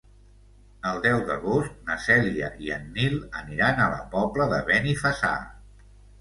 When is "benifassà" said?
4.73-5.37